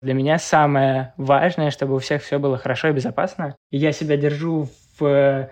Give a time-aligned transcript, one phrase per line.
[0.00, 3.56] Для меня самое важное, чтобы у всех все было хорошо и безопасно.
[3.72, 5.48] И я себя держу в э,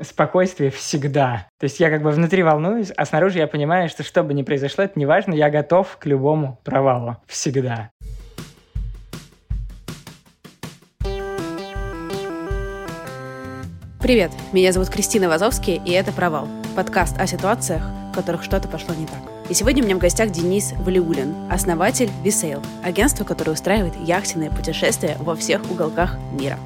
[0.00, 1.46] спокойствии всегда.
[1.60, 4.42] То есть я как бы внутри волнуюсь, а снаружи я понимаю, что что бы ни
[4.44, 7.18] произошло, это не важно, я готов к любому провалу.
[7.26, 7.90] Всегда.
[14.00, 18.94] Привет, меня зовут Кристина Вазовский, и это «Провал»— подкаст о ситуациях, в которых что-то пошло
[18.94, 19.31] не так.
[19.48, 25.16] И сегодня у меня в гостях Денис Валиуллин, основатель Wesail, агентство, которое устраивает яхтенные путешествия
[25.20, 26.58] во всех уголках мира.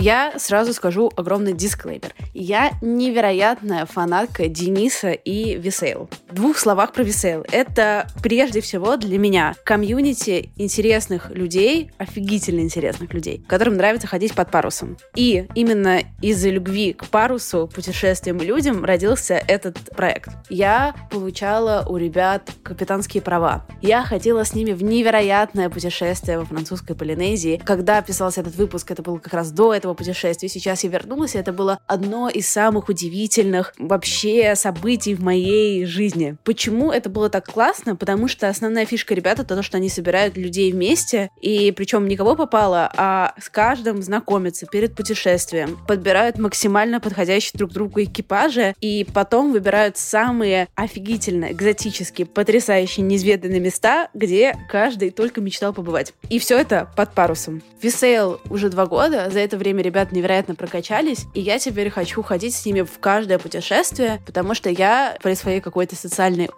[0.00, 2.14] Я сразу скажу огромный дисклеймер.
[2.32, 6.08] Я невероятная фанатка Дениса и Wesail.
[6.30, 7.44] В двух словах про Wesail.
[7.52, 14.50] Это прежде всего для меня комьюнити интересных людей, офигительно интересных людей, которым нравится ходить под
[14.50, 14.96] парусом.
[15.16, 20.30] И именно из-за любви к парусу, путешествиям и людям родился этот проект.
[20.48, 23.66] Я получала у ребят капитанские права.
[23.82, 27.60] Я ходила с ними в невероятное путешествие во французской Полинезии.
[27.62, 30.48] Когда писался этот выпуск, это было как раз до этого этого путешествия.
[30.48, 36.36] Сейчас я вернулась, и это было одно из самых удивительных вообще событий в моей жизни.
[36.44, 37.96] Почему это было так классно?
[37.96, 42.17] Потому что основная фишка ребят это то, что они собирают людей вместе, и причем не
[42.17, 49.06] кого попало, а с каждым знакомятся перед путешествием, подбирают максимально подходящие друг другу экипажи, и
[49.12, 56.14] потом выбирают самые офигительно экзотические, потрясающие, неизведанные места, где каждый только мечтал побывать.
[56.28, 57.62] И все это под парусом.
[57.82, 62.22] Wesail уже два года, за это время время ребят невероятно прокачались, и я теперь хочу
[62.22, 66.48] ходить с ними в каждое путешествие, потому что я при своей какой-то социальной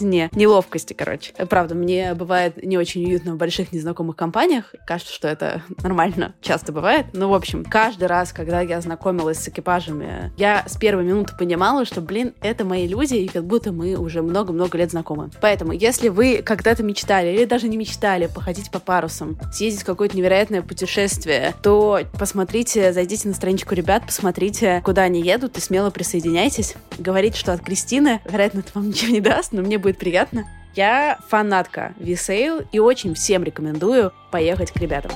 [0.00, 1.32] не, неловкости, короче.
[1.48, 4.74] Правда, мне бывает не очень уютно в больших незнакомых компаниях.
[4.86, 7.06] Кажется, что это нормально, часто бывает.
[7.12, 11.84] Но, в общем, каждый раз, когда я знакомилась с экипажами, я с первой минуты понимала,
[11.84, 15.30] что, блин, это мои люди, и как будто мы уже много-много лет знакомы.
[15.40, 20.16] Поэтому, если вы когда-то мечтали, или даже не мечтали, походить по парусам, съездить в какое-то
[20.16, 21.85] невероятное путешествие, то
[22.18, 26.74] посмотрите, зайдите на страничку ребят, посмотрите, куда они едут, и смело присоединяйтесь.
[26.98, 28.20] Говорите, что от Кристины.
[28.24, 30.44] Вероятно, это вам ничего не даст, но мне будет приятно.
[30.74, 35.12] Я фанатка Wesail и очень всем рекомендую поехать к ребятам.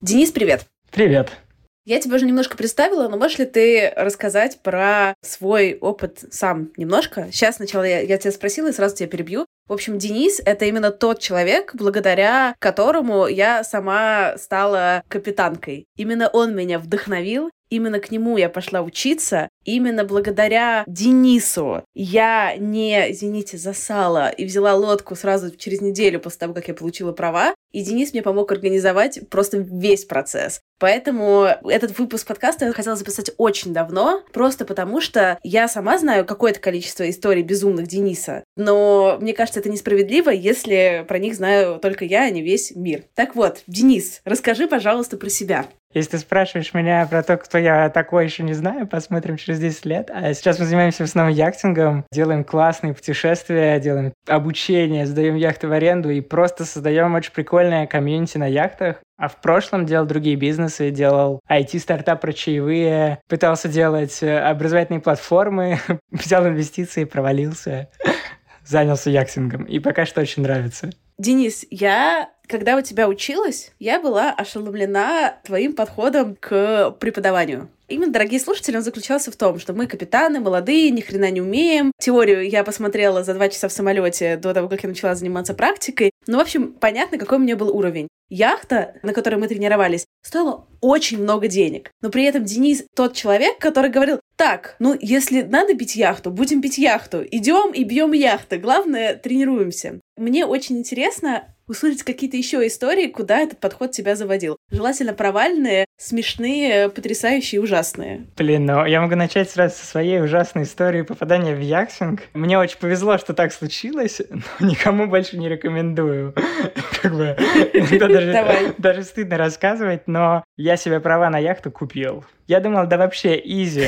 [0.00, 0.66] Денис, привет!
[0.90, 1.49] Привет!
[1.90, 7.26] Я тебя уже немножко представила, но можешь ли ты рассказать про свой опыт сам немножко?
[7.32, 9.44] Сейчас сначала я, я тебя спросила и сразу тебя перебью.
[9.66, 15.86] В общем, Денис— это именно тот человек, благодаря которому я сама стала капитанкой.
[15.96, 19.48] Именно он меня вдохновил, именно к нему я пошла учиться.
[19.64, 26.54] Именно благодаря Денису я не, извините, зассала и взяла лодку сразу через неделю после того,
[26.54, 27.54] как я получила права.
[27.72, 30.60] И Денис мне помог организовать просто весь процесс.
[30.78, 36.24] Поэтому этот выпуск подкаста я хотела записать очень давно, просто потому что я сама знаю
[36.24, 42.04] какое-то количество историй безумных Дениса, но мне кажется, это несправедливо, если про них знаю только
[42.04, 43.04] я, а не весь мир.
[43.14, 45.66] Так вот, Денис, расскажи, пожалуйста, про себя.
[45.92, 49.86] Если ты спрашиваешь меня про то, кто я такой, еще не знаю, посмотрим через 10
[49.86, 50.10] лет.
[50.14, 55.72] А сейчас мы занимаемся в основном яхтингом, делаем классные путешествия, делаем обучение, сдаем яхты в
[55.72, 59.00] аренду и просто создаем очень прикольное комьюнити на яхтах.
[59.18, 65.80] А в прошлом делал другие бизнесы, делал IT-стартап про чаевые, пытался делать э, образовательные платформы,
[66.12, 67.90] взял инвестиции, провалился,
[68.64, 69.64] занялся яхтингом.
[69.64, 70.90] И пока что очень нравится.
[71.20, 77.68] Денис, я когда у тебя училась, я была ошеломлена твоим подходом к преподаванию.
[77.88, 81.92] Именно, дорогие слушатели, он заключался в том, что мы капитаны, молодые, ни хрена не умеем.
[81.98, 86.10] Теорию я посмотрела за два часа в самолете до того, как я начала заниматься практикой.
[86.26, 88.08] Ну, в общем, понятно, какой у меня был уровень.
[88.28, 91.90] Яхта, на которой мы тренировались, стоила очень много денег.
[92.00, 96.62] Но при этом Денис тот человек, который говорил, так, ну, если надо бить яхту, будем
[96.62, 97.22] бить яхту.
[97.30, 98.56] Идем и бьем яхты.
[98.56, 100.00] Главное, тренируемся.
[100.16, 104.56] Мне очень интересно, услышать какие-то еще истории, куда этот подход тебя заводил.
[104.70, 108.26] Желательно провальные, смешные, потрясающие, ужасные.
[108.36, 112.22] Блин, ну я могу начать сразу со своей ужасной истории попадания в яхтинг.
[112.34, 116.34] Мне очень повезло, что так случилось, но никому больше не рекомендую.
[117.02, 117.36] Как бы
[117.98, 122.24] даже, даже стыдно рассказывать, но я себе права на яхту купил.
[122.46, 123.86] Я думал, да вообще изи.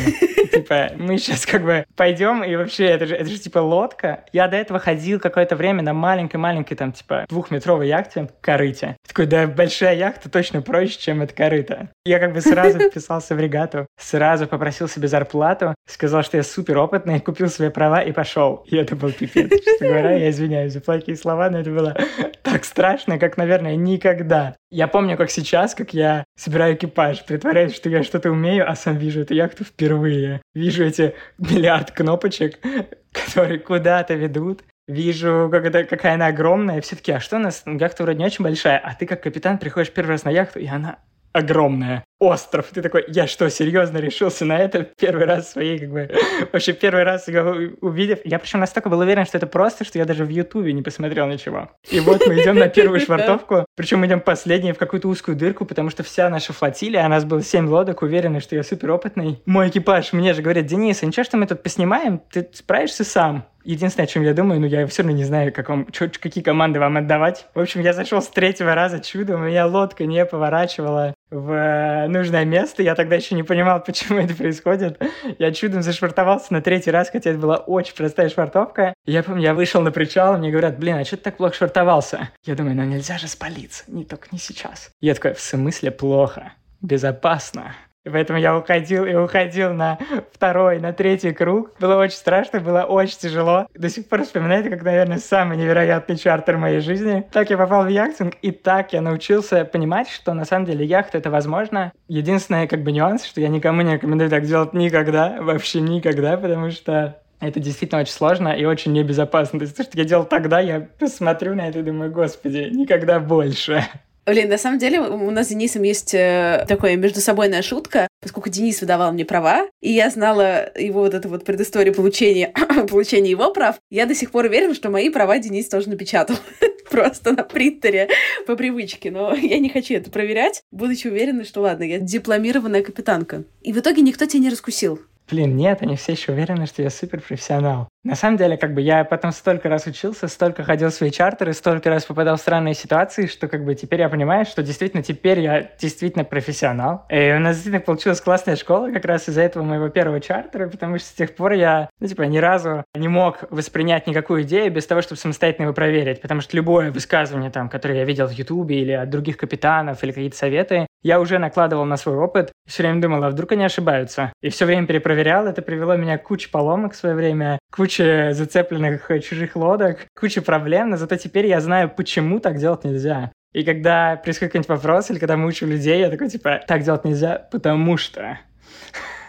[0.52, 4.24] Типа, мы сейчас как бы пойдем, и вообще, это же, это же типа лодка.
[4.32, 8.96] Я до этого ходил какое-то время на маленькой-маленькой там типа двухметровой яхте, корыте.
[9.06, 11.88] Такой, да, большая яхта точно проще, чем это корыто.
[12.04, 16.78] Я как бы сразу вписался в регату, сразу попросил себе зарплату, сказал, что я супер
[16.78, 18.64] опытный, купил себе права и пошел.
[18.66, 19.50] И это был пипец.
[19.64, 21.96] Честно говоря, я извиняюсь за плохие слова, но это было
[22.42, 24.56] так страшно, как, наверное, никогда.
[24.70, 28.96] Я помню, как сейчас, как я собираю экипаж, притворяюсь, что я что-то умею, а сам
[28.96, 30.41] вижу эту яхту впервые.
[30.54, 32.58] Вижу эти миллиард кнопочек,
[33.12, 34.62] которые куда-то ведут.
[34.86, 36.80] Вижу, как это, какая она огромная.
[36.80, 37.62] Все таки а что у нас?
[37.66, 40.66] Яхта вроде не очень большая, а ты как капитан приходишь первый раз на яхту, и
[40.66, 40.98] она
[41.32, 42.04] огромная.
[42.18, 42.66] Остров.
[42.72, 46.10] Ты такой, я что, серьезно решился на это первый раз в своей, как бы,
[46.52, 48.20] вообще первый раз его увидев.
[48.24, 51.26] Я причем настолько был уверен, что это просто, что я даже в Ютубе не посмотрел
[51.26, 51.70] ничего.
[51.90, 55.90] И вот мы идем на первую швартовку, причем идем последние в какую-то узкую дырку, потому
[55.90, 59.42] что вся наша флотилия, а нас было семь лодок, уверены, что я супер опытный.
[59.44, 63.46] Мой экипаж мне же говорит, Денис, а ничего, что мы тут поснимаем, ты справишься сам.
[63.64, 66.42] Единственное, о чем я думаю, ну, я все равно не знаю, как вам, чё, какие
[66.42, 67.46] команды вам отдавать.
[67.54, 72.08] В общем, я зашел с третьего раза чудом, у меня лодка не поворачивала в э,
[72.08, 72.82] нужное место.
[72.82, 75.00] Я тогда еще не понимал, почему это происходит.
[75.38, 78.94] Я чудом зашвартовался на третий раз, хотя это была очень простая швартовка.
[79.06, 82.30] Я помню, я вышел на причал, мне говорят, блин, а что ты так плохо швартовался?
[82.44, 84.90] Я думаю, ну нельзя же спалиться, не только не сейчас.
[85.00, 86.52] Я такой, в смысле плохо?
[86.80, 87.74] Безопасно.
[88.04, 89.98] И поэтому я уходил и уходил на
[90.32, 91.72] второй, на третий круг.
[91.78, 93.66] Было очень страшно, было очень тяжело.
[93.74, 97.24] До сих пор вспоминаю это как, наверное, самый невероятный чартер моей жизни.
[97.32, 101.18] Так я попал в яхтинг, и так я научился понимать, что на самом деле яхта—
[101.18, 101.92] это возможно.
[102.08, 106.70] Единственный как бы нюанс, что я никому не рекомендую так делать никогда, вообще никогда, потому
[106.70, 109.58] что это действительно очень сложно и очень небезопасно.
[109.58, 113.20] То есть то, что я делал тогда, я смотрю на это и думаю, господи, никогда
[113.20, 113.84] больше.
[114.24, 118.50] Блин, на самом деле у нас с Денисом есть э, такая между собойная шутка, поскольку
[118.50, 122.54] Денис выдавал мне права, и я знала его вот эту вот предысторию получения,
[122.88, 126.36] получения его прав, я до сих пор уверена, что мои права Денис тоже напечатал.
[126.90, 128.08] Просто на принтере
[128.46, 129.10] по привычке.
[129.10, 133.44] Но я не хочу это проверять, будучи уверена, что ладно, я дипломированная капитанка.
[133.62, 135.00] И в итоге никто тебя не раскусил.
[135.30, 137.88] Блин, нет, они все еще уверены, что я суперпрофессионал.
[138.04, 141.52] На самом деле, как бы я потом столько раз учился, столько ходил в свои чартеры,
[141.52, 145.38] столько раз попадал в странные ситуации, что как бы теперь я понимаю, что действительно теперь
[145.38, 147.06] я действительно профессионал.
[147.08, 150.98] И у нас действительно получилась классная школа как раз из-за этого моего первого чартера, потому
[150.98, 154.86] что с тех пор я, ну, типа, ни разу не мог воспринять никакую идею без
[154.86, 158.80] того, чтобы самостоятельно его проверить, потому что любое высказывание там, которое я видел в Ютубе
[158.80, 162.82] или от других капитанов или какие-то советы, я уже накладывал на свой опыт и все
[162.82, 164.32] время думал, а вдруг они ошибаются?
[164.42, 168.32] И все время перепроверял, это привело меня к куче поломок в свое время, куча куча
[168.32, 173.30] зацепленных чужих лодок, куча проблем, но зато теперь я знаю, почему так делать нельзя.
[173.52, 177.04] И когда происходит какой-нибудь вопрос, или когда мы учим людей, я такой, типа, так делать
[177.04, 178.38] нельзя, потому что...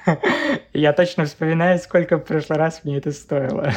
[0.74, 3.72] Я точно вспоминаю, сколько в прошлый раз мне это стоило.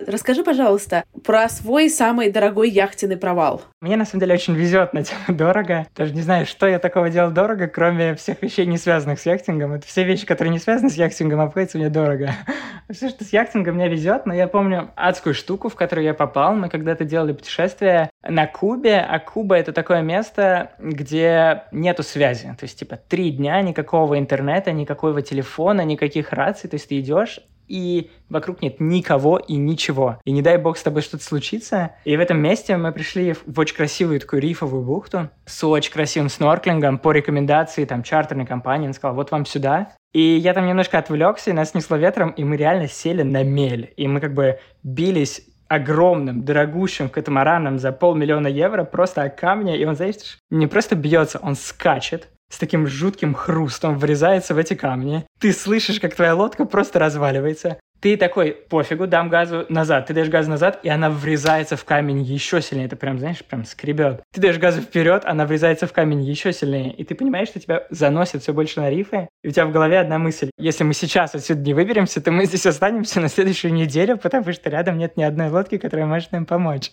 [0.00, 3.62] Расскажи, пожалуйста, про свой самый дорогой яхтенный провал.
[3.80, 5.86] Мне, на самом деле, очень везет на тему дорого.
[5.94, 9.72] Даже не знаю, что я такого делал дорого, кроме всех вещей, не связанных с яхтингом.
[9.72, 12.32] Это все вещи, которые не связаны с яхтингом, обходятся мне дорого.
[12.90, 16.54] Все, что с яхтингом, мне везет, но я помню адскую штуку, в которую я попал.
[16.54, 22.54] Мы когда-то делали путешествие на Кубе, а Куба— это такое место, где нету связи.
[22.58, 26.68] То есть, типа, три дня никакого интернета, никакого телефона, никаких раций.
[26.68, 30.18] То есть, ты идешь, и вокруг нет никого и ничего.
[30.24, 31.92] И не дай бог с тобой что-то случится.
[32.04, 36.28] И в этом месте мы пришли в очень красивую такую рифовую бухту с очень красивым
[36.28, 38.86] снорклингом по рекомендации там чартерной компании.
[38.86, 39.92] Он сказал, вот вам сюда.
[40.12, 43.92] И я там немножко отвлекся, и нас снесло ветром, и мы реально сели на мель.
[43.96, 49.84] И мы как бы бились огромным, дорогущим катамараном за полмиллиона евро просто о камне, и
[49.84, 55.26] он, знаешь, не просто бьется, он скачет, с таким жутким хрустом врезается в эти камни.
[55.40, 57.78] Ты слышишь, как твоя лодка просто разваливается.
[58.00, 60.06] Ты такой, пофигу, дам газу назад.
[60.06, 62.86] Ты даешь газ назад, и она врезается в камень еще сильнее.
[62.86, 64.22] Это прям, знаешь, прям скребет.
[64.32, 66.92] Ты даешь газу вперед, она врезается в камень еще сильнее.
[66.92, 69.28] И ты понимаешь, что тебя заносит все больше на рифы.
[69.42, 70.50] И у тебя в голове одна мысль.
[70.58, 74.68] Если мы сейчас отсюда не выберемся, то мы здесь останемся на следующую неделю, потому что
[74.68, 76.90] рядом нет ни одной лодки, которая может нам помочь.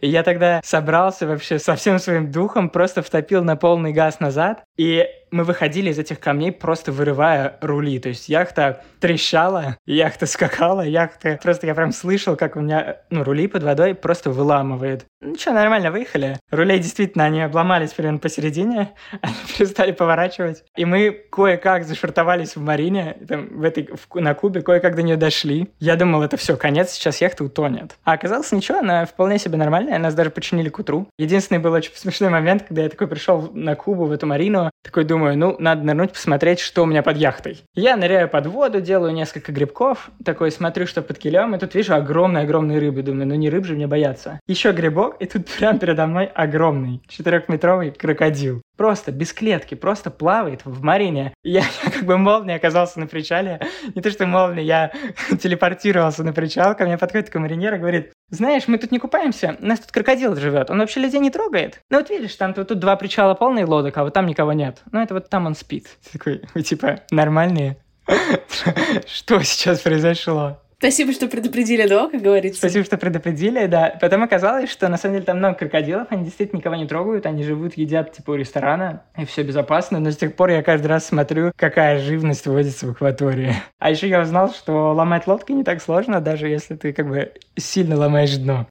[0.00, 4.62] И я тогда собрался вообще со всем своим духом, просто втопил на полный газ назад.
[4.76, 7.98] И мы выходили из этих камней, просто вырывая рули.
[7.98, 11.40] То есть яхта трещала, яхта скакала, яхта...
[11.42, 15.06] Просто я прям слышал, как у меня ну, рули под водой просто выламывает.
[15.26, 16.38] Ну что, нормально, выехали.
[16.50, 20.64] Рулей действительно, они обломались примерно посередине, они перестали поворачивать.
[20.76, 25.16] И мы кое-как зашвартовались в марине, там, в этой, в, на Кубе, кое-как до нее
[25.16, 25.70] дошли.
[25.80, 27.96] Я думал, это все, конец, сейчас яхта утонет.
[28.04, 31.08] А оказалось ничего, она вполне себе нормальная, нас даже починили к утру.
[31.18, 35.04] Единственный был очень смешной момент, когда я такой пришел на Кубу, в эту марину, такой
[35.04, 37.62] думаю, ну, надо нырнуть, посмотреть, что у меня под яхтой.
[37.74, 41.94] Я ныряю под воду, делаю несколько грибков, такой смотрю, что под килем, и тут вижу
[41.94, 43.02] огромные-огромные рыбы.
[43.02, 44.38] Думаю, ну не рыб же мне бояться.
[44.46, 48.62] Еще грибок, и тут прямо передо мной огромный четырехметровый крокодил.
[48.76, 51.34] Просто без клетки, просто плавает в марине.
[51.42, 53.60] Я, я как бы молнией оказался на причале.
[53.94, 54.92] Не то, что молнией, я
[55.40, 56.74] телепортировался на причал.
[56.74, 60.34] Ко мне подходит комаринер и говорит, знаешь, мы тут не купаемся, у нас тут крокодил
[60.36, 61.80] живет, он вообще людей не трогает.
[61.90, 64.82] Ну вот видишь, там тут, тут два причала полные лодок, а вот там никого нет.
[64.90, 65.88] Ну это вот там он спит.
[66.12, 67.76] Такой, вы типа, нормальные?
[69.06, 70.60] Что сейчас произошло?
[70.84, 72.58] Спасибо, что предупредили до, как говорится.
[72.58, 73.96] Спасибо, что предупредили, да.
[74.02, 77.42] Потом оказалось, что на самом деле там много крокодилов, они действительно никого не трогают, они
[77.42, 81.06] живут, едят типа у ресторана, и все безопасно, но с тех пор я каждый раз
[81.06, 83.54] смотрю, какая живность водится в акватории.
[83.78, 87.32] А еще я узнал, что ломать лодки не так сложно, даже если ты как бы
[87.56, 88.66] сильно ломаешь дно.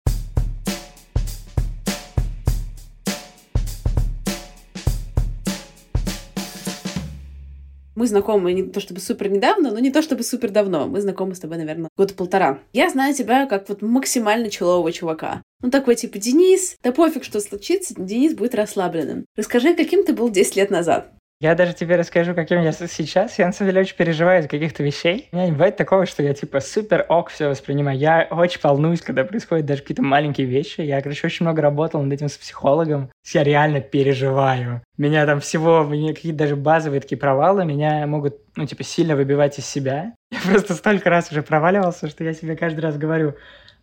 [8.04, 10.88] Мы знакомы не то чтобы супер недавно, но не то чтобы супер давно.
[10.88, 12.60] Мы знакомы с тобой, наверное, год полтора.
[12.74, 15.42] Я знаю тебя как вот максимально челового чувака.
[15.62, 19.24] Ну, такой типа, Денис, да пофиг, что случится, Денис будет расслабленным.
[19.38, 21.13] Расскажи, каким ты был 10 лет назад?
[21.40, 23.38] Я даже тебе расскажу, каким я сейчас.
[23.38, 25.28] Я на самом деле очень переживаю из каких-то вещей.
[25.32, 27.98] У меня не бывает такого, что я типа супер ок все воспринимаю.
[27.98, 30.82] Я очень волнуюсь, когда происходят даже какие-то маленькие вещи.
[30.82, 33.12] Я, короче, очень много работал над этим с психологом.
[33.34, 34.82] Я реально переживаю.
[34.98, 39.66] Меня там всего, какие-то даже базовые такие провалы меня могут, ну, типа, сильно выбивать из
[39.66, 40.14] себя.
[40.32, 43.36] Я просто столько раз уже проваливался, что я себе каждый раз говорю,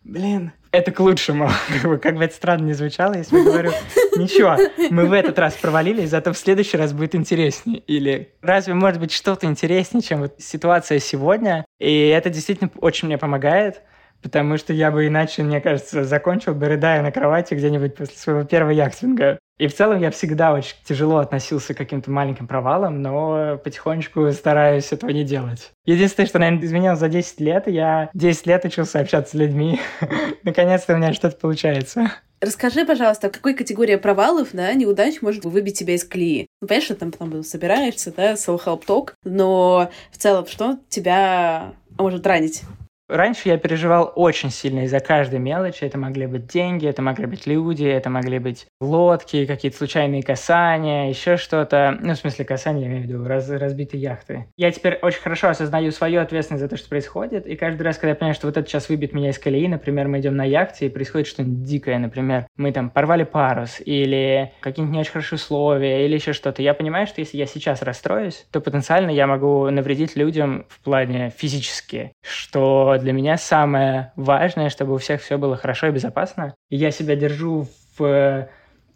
[0.03, 1.49] блин, это к лучшему.
[2.01, 3.71] Как бы это странно не звучало, если я говорю,
[4.15, 4.57] ничего,
[4.89, 7.79] мы в этот раз провалились, зато в следующий раз будет интереснее.
[7.79, 11.65] Или разве может быть что-то интереснее, чем вот ситуация сегодня?
[11.79, 13.81] И это действительно очень мне помогает,
[14.21, 18.43] потому что я бы иначе, мне кажется, закончил бы, рыдая на кровати где-нибудь после своего
[18.43, 19.39] первого яхтинга.
[19.57, 24.91] И в целом я всегда очень тяжело относился к каким-то маленьким провалам, но потихонечку стараюсь
[24.91, 25.71] этого не делать.
[25.85, 29.79] Единственное, что, наверное, изменилось за 10 лет, я 10 лет учился общаться с людьми.
[30.43, 32.11] Наконец-то у меня что-то получается.
[32.41, 36.47] Расскажи, пожалуйста, какой категория провалов, да, неудач может выбить тебя из колеи?
[36.59, 42.25] Ну, понятно, что там потом собираешься, да, self-help talk, но в целом, что тебя может
[42.25, 42.63] ранить?
[43.11, 45.83] Раньше я переживал очень сильно из-за каждой мелочи.
[45.83, 51.09] Это могли быть деньги, это могли быть люди, это могли быть лодки, какие-то случайные касания,
[51.09, 51.97] еще что-то.
[51.99, 54.45] Ну, в смысле касания, я имею в виду, раз, разбитые яхты.
[54.55, 57.45] Я теперь очень хорошо осознаю свою ответственность за то, что происходит.
[57.47, 60.07] И каждый раз, когда я понимаю, что вот это сейчас выбит меня из колеи, например,
[60.07, 64.93] мы идем на яхте, и происходит что-нибудь дикое, например, мы там порвали парус, или какие-нибудь
[64.93, 68.61] не очень хорошие условия, или еще что-то, я понимаю, что если я сейчас расстроюсь, то
[68.61, 74.97] потенциально я могу навредить людям в плане физически, что для меня самое важное, чтобы у
[74.97, 76.55] всех все было хорошо и безопасно.
[76.69, 77.67] И я себя держу
[77.97, 78.47] в э,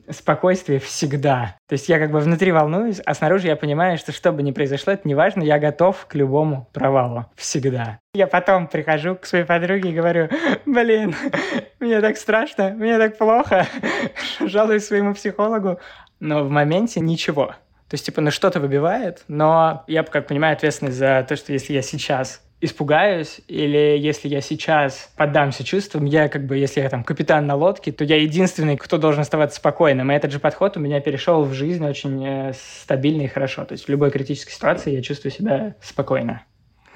[0.10, 1.56] спокойствии всегда.
[1.68, 4.52] То есть я как бы внутри волнуюсь, а снаружи я понимаю, что что бы ни
[4.52, 7.26] произошло, это не важно, я готов к любому провалу.
[7.36, 8.00] Всегда.
[8.14, 10.30] Я потом прихожу к своей подруге и говорю,
[10.66, 11.16] блин,
[11.80, 13.68] мне так страшно, мне так плохо,
[14.40, 15.80] жалуюсь своему психологу.
[16.20, 17.56] Но в моменте ничего.
[17.90, 21.74] То есть, типа, ну что-то выбивает, но я, как понимаю, ответственность за то, что если
[21.74, 27.04] я сейчас испугаюсь, или если я сейчас поддамся чувствам, я как бы, если я там
[27.04, 30.12] капитан на лодке, то я единственный, кто должен оставаться спокойным.
[30.12, 33.66] И этот же подход у меня перешел в жизнь очень э, стабильно и хорошо.
[33.66, 36.44] То есть в любой критической ситуации я чувствую себя спокойно.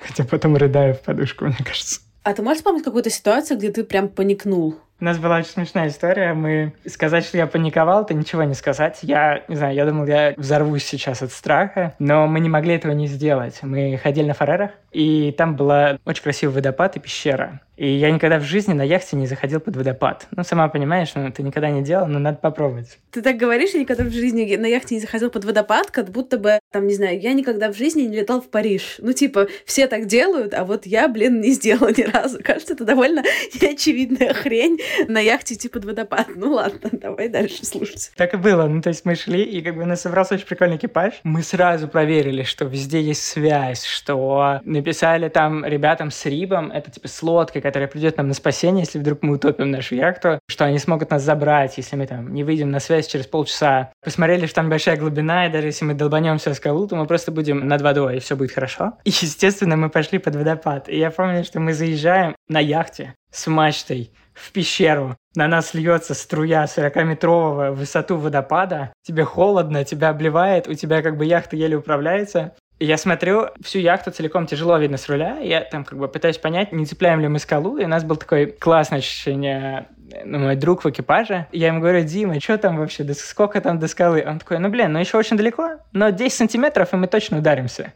[0.02, 2.02] Хотя потом рыдаю в подушку, мне кажется.
[2.24, 4.76] А ты можешь вспомнить какую-то ситуацию, где ты прям паникнул?
[5.02, 6.34] У нас была очень смешная история.
[6.34, 9.00] Мы сказать, что я паниковал, это ничего не сказать.
[9.02, 12.92] Я, не знаю, я думал, я взорвусь сейчас от страха, но мы не могли этого
[12.92, 13.60] не сделать.
[13.62, 17.62] Мы ходили на Фарерах, и там была очень красивый водопад и пещера.
[17.80, 20.28] И я никогда в жизни на яхте не заходил под водопад.
[20.36, 22.98] Ну, сама понимаешь, ну, ты никогда не делал, но надо попробовать.
[23.10, 26.38] Ты так говоришь, я никогда в жизни на яхте не заходил под водопад, как будто
[26.38, 28.98] бы, там, не знаю, я никогда в жизни не летал в Париж.
[29.00, 32.40] Ну, типа, все так делают, а вот я, блин, не сделала ни разу.
[32.44, 33.24] Кажется, это довольно
[33.62, 36.28] неочевидная хрень на яхте идти под водопад.
[36.36, 38.12] Ну, ладно, давай дальше слушать.
[38.18, 38.68] Так и было.
[38.68, 41.14] Ну, то есть мы шли, и как бы у нас собрался очень прикольный экипаж.
[41.24, 47.08] Мы сразу проверили, что везде есть связь, что написали там ребятам с Рибом, это типа
[47.08, 50.80] с лодкой, которая придет нам на спасение, если вдруг мы утопим нашу яхту, что они
[50.80, 53.92] смогут нас забрать, если мы там не выйдем на связь через полчаса.
[54.04, 57.32] Посмотрели, что там большая глубина, и даже если мы долбанемся в скалу, то мы просто
[57.32, 58.94] будем над водой, и все будет хорошо.
[59.04, 60.90] И, естественно, мы пошли под водопад.
[60.90, 65.16] И я помню, что мы заезжаем на яхте с мачтой в пещеру.
[65.36, 68.94] На нас льется струя 40-метрового высоту водопада.
[69.04, 72.56] Тебе холодно, тебя обливает, у тебя как бы яхта еле управляется.
[72.80, 75.38] Я смотрю, всю яхту целиком тяжело видно с руля.
[75.40, 77.78] Я там как бы пытаюсь понять, не цепляем ли мы скалу.
[77.78, 79.88] И у нас был такой классное ощущение
[80.24, 81.48] ну, мой друг в экипаже.
[81.52, 84.24] Я ему говорю, Дима, что там вообще, сколько там до скалы?
[84.26, 87.94] Он такой, ну, блин, ну еще очень далеко, но 10 сантиметров, и мы точно ударимся.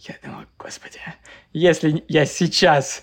[0.00, 0.98] Я думаю, господи,
[1.54, 3.02] если я сейчас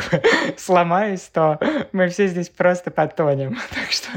[0.58, 1.58] сломаюсь, то
[1.92, 3.56] мы все здесь просто потонем.
[3.70, 4.08] Так что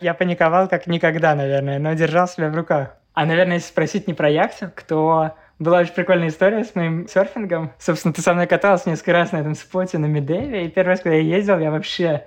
[0.00, 2.96] я паниковал как никогда, наверное, но держал себя в руках.
[3.14, 7.72] А, наверное, если спросить не про яхтинг, то была очень прикольная история с моим серфингом.
[7.78, 11.00] Собственно, ты со мной катался несколько раз на этом споте на Медеве, и первый раз,
[11.00, 12.24] когда я ездил, я вообще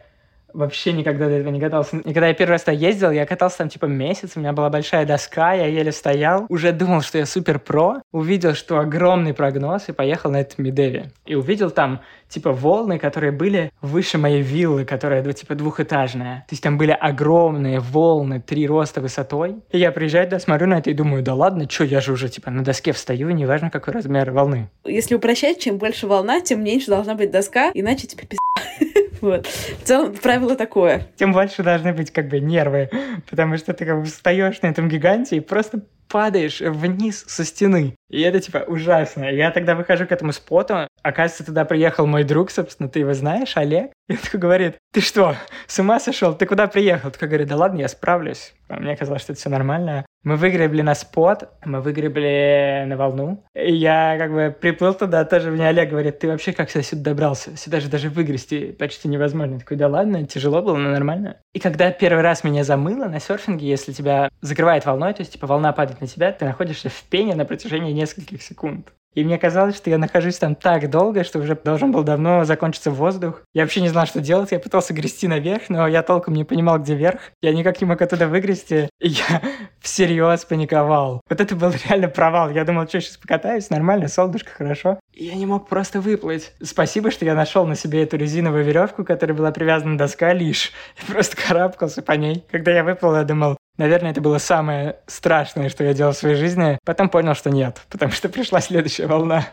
[0.55, 1.97] вообще никогда до этого не катался.
[1.97, 4.69] И когда я первый раз туда ездил, я катался там типа месяц, у меня была
[4.69, 9.89] большая доска, я еле стоял, уже думал, что я супер про, увидел, что огромный прогноз
[9.89, 11.11] и поехал на этом Медеве.
[11.25, 16.46] И увидел там типа волны, которые были выше моей виллы, которая типа двухэтажная.
[16.48, 19.55] То есть там были огромные волны, три роста высотой.
[19.72, 22.29] И я приезжаю туда, смотрю на это и думаю, да ладно, что, я же уже
[22.29, 24.70] типа на доске встаю, неважно какой размер волны.
[24.86, 28.39] Если упрощать, чем больше волна, тем меньше должна быть доска, иначе тебе пиздец.
[29.22, 29.48] Вот.
[29.48, 31.08] В целом, правило такое.
[31.15, 32.89] Тем больше должны быть как бы нервы,
[33.27, 37.95] потому что ты как бы встаешь на этом гиганте и просто падаешь вниз со стены.
[38.09, 39.25] И это, типа, ужасно.
[39.25, 40.88] Я тогда выхожу к этому споту.
[41.03, 43.91] Оказывается, туда приехал мой друг, собственно, ты его знаешь, Олег.
[44.07, 45.35] И он такой говорит, ты что,
[45.67, 46.33] с ума сошел?
[46.33, 47.12] Ты куда приехал?
[47.12, 48.53] Такой говорит, да ладно, я справлюсь.
[48.67, 50.05] А мне казалось, что это все нормально.
[50.24, 53.43] Мы выгребли на спот, мы выгребли на волну.
[53.53, 57.55] И я как бы приплыл туда, тоже мне Олег говорит, ты вообще как сюда добрался?
[57.55, 59.53] Сюда же даже выгрести почти невозможно.
[59.53, 61.38] Я такой, да ладно, тяжело было, но нормально.
[61.53, 65.45] И когда первый раз меня замыло на серфинге, если тебя закрывает волной, то есть типа
[65.45, 68.91] волна падает на тебя, ты находишься в пене на протяжении нескольких секунд.
[69.15, 72.91] И мне казалось, что я нахожусь там так долго, что уже должен был давно закончиться
[72.91, 73.41] воздух.
[73.53, 74.51] Я вообще не знал, что делать.
[74.51, 77.22] Я пытался грести наверх, но я толком не понимал, где верх.
[77.41, 78.89] Я никак не мог оттуда выгрести.
[79.00, 79.41] И я
[79.79, 81.22] всерьез паниковал.
[81.29, 82.50] Вот это был реально провал.
[82.50, 85.00] Я думал, что сейчас покатаюсь, нормально, солнышко, хорошо.
[85.13, 86.51] И я не мог просто выплыть.
[86.62, 90.74] Спасибо, что я нашел на себе эту резиновую веревку, которая была привязана доска лишь.
[90.98, 92.43] И просто карабкался по ней.
[92.51, 96.36] Когда я выплыл, я думал, Наверное, это было самое страшное, что я делал в своей
[96.36, 96.79] жизни.
[96.86, 99.48] Потом понял, что нет, потому что пришла следующая волна.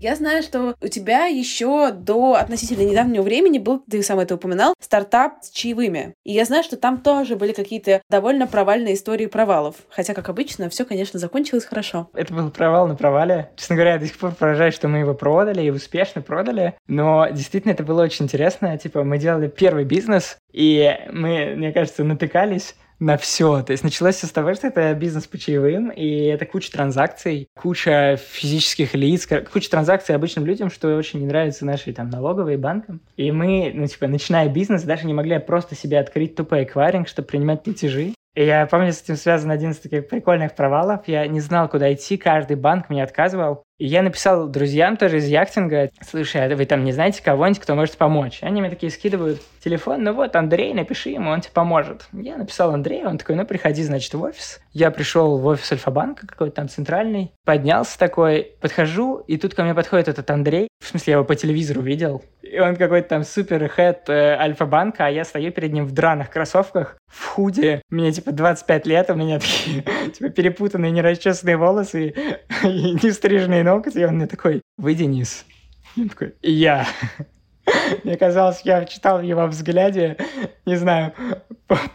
[0.00, 4.74] Я знаю, что у тебя еще до относительно недавнего времени был, ты сам это упоминал,
[4.80, 6.14] стартап с чаевыми.
[6.24, 9.74] И я знаю, что там тоже были какие-то довольно провальные истории провалов.
[9.90, 12.10] Хотя, как обычно, все, конечно, закончилось хорошо.
[12.14, 13.50] Это был провал на провале.
[13.56, 16.74] Честно говоря, я до сих пор поражаюсь, что мы его продали и успешно продали.
[16.86, 18.78] Но действительно это было очень интересно.
[18.78, 23.62] Типа, мы делали первый бизнес, и мы, мне кажется, натыкались на все.
[23.62, 27.48] То есть началось все с того, что это бизнес по чаевым, и это куча транзакций,
[27.56, 33.00] куча физических лиц, куча транзакций обычным людям, что очень не нравится нашей там налоговой банкам.
[33.16, 37.28] И мы, ну, типа, начиная бизнес, даже не могли просто себе открыть тупой эквайринг, чтобы
[37.28, 38.14] принимать платежи.
[38.34, 41.08] И я помню, с этим связан один из таких прикольных провалов.
[41.08, 43.64] Я не знал, куда идти, каждый банк мне отказывал.
[43.78, 47.76] И я написал друзьям тоже из яхтинга, слушай, а вы там не знаете кого-нибудь, кто
[47.76, 48.40] может помочь?
[48.42, 52.08] Они мне такие скидывают телефон, ну вот, Андрей, напиши ему, он тебе поможет.
[52.12, 54.60] Я написал Андрею, он такой, ну приходи, значит, в офис.
[54.72, 59.74] Я пришел в офис Альфа-банка какой-то там центральный, поднялся такой, подхожу, и тут ко мне
[59.74, 63.68] подходит этот Андрей, в смысле, я его по телевизору видел, и он какой-то там супер
[63.68, 68.32] хэт э, Альфа-банка, а я стою перед ним в драных кроссовках, в худе, мне типа
[68.32, 72.14] 25 лет, у меня такие типа перепутанные, нерасчесанные волосы
[72.62, 75.44] и не стриженные ногти, и он мне такой, вы Денис.
[75.96, 76.86] Я такой, я.
[78.04, 80.16] Мне казалось, я читал в его взгляде,
[80.64, 81.12] не знаю,